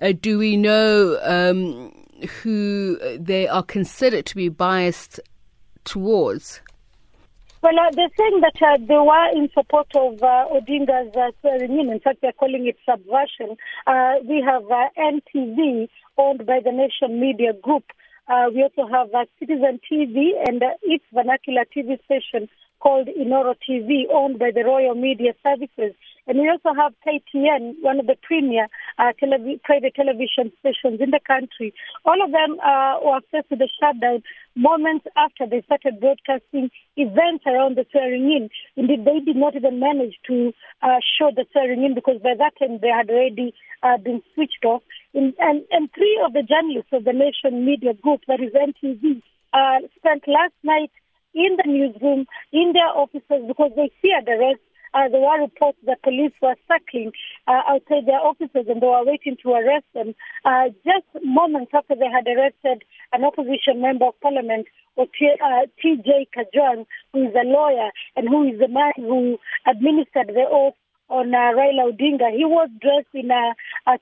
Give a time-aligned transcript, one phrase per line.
[0.00, 1.92] Uh, do we know um,
[2.42, 5.20] who they are considered to be biased
[5.84, 6.60] towards?
[7.62, 12.00] Well, uh, they're saying that uh, they were in support of uh, Odinga's uh, in.
[12.02, 13.56] Fact, they're calling it subversion.
[13.86, 17.84] Uh, we have uh, NTV, owned by the Nation Media Group.
[18.28, 22.48] Uh, we also have uh, Citizen TV and uh, its vernacular TV station
[22.80, 25.94] called Inooro TV, owned by the Royal Media Services.
[26.26, 28.68] And we also have KTN, one of the premier
[28.98, 29.12] uh,
[29.64, 31.72] private television stations in the country.
[32.04, 34.22] All of them uh, were faced with a shutdown
[34.56, 38.50] moments after they started broadcasting events around the swearing in.
[38.76, 42.58] Indeed, they did not even manage to uh, show the swearing in because by that
[42.58, 44.82] time they had already uh, been switched off.
[45.14, 49.22] In, and, and three of the journalists of the Nation Media Group, that is NTV,
[49.52, 50.90] uh, spent last night
[51.34, 54.60] in the newsroom, in their offices, because they feared arrest
[54.94, 57.12] uh, there were reports that police were circling
[57.46, 60.14] uh, outside their offices and they were waiting to arrest them.
[60.44, 62.82] Uh, just moments after they had arrested
[63.12, 64.66] an opposition member of parliament,
[64.98, 65.04] uh,
[65.80, 66.28] T.J.
[66.36, 70.74] Kajwang, who is a lawyer and who is the man who administered the oath
[71.08, 72.30] on uh, Raila Odinga.
[72.36, 73.54] He was dressed in a,
[73.86, 73.98] a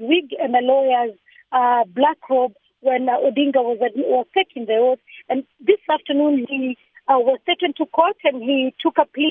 [0.00, 1.16] wig and a lawyer's
[1.52, 4.98] uh, black robe when uh, Odinga was, was taking the oath.
[5.28, 6.76] And this afternoon he
[7.08, 9.30] uh, was taken to court and he took a plea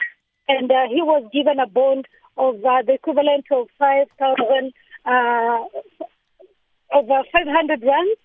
[0.50, 4.74] and uh, he was given a bond of uh, the equivalent of 5,000,
[5.06, 5.10] uh,
[6.92, 8.20] uh, 500 rands,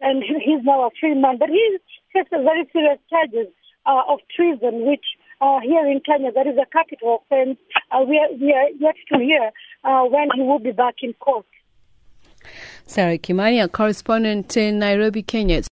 [0.00, 1.36] and he's now a free man.
[1.38, 1.78] But he
[2.12, 3.52] faces very serious charges
[3.86, 5.04] uh, of treason, which
[5.40, 7.58] uh, here in Kenya, that is a capital offense.
[7.90, 9.50] Uh, we, are, we are yet to hear
[9.84, 11.46] uh, when he will be back in court.
[12.86, 15.62] Sarah Kimani, a correspondent in Nairobi, Kenya.